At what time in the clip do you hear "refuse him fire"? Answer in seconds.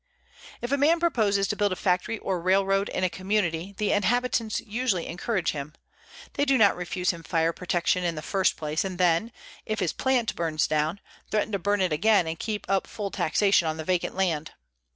6.75-7.53